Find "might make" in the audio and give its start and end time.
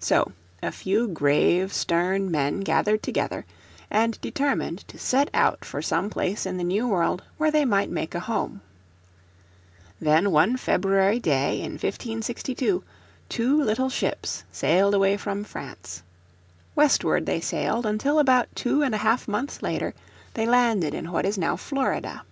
7.64-8.12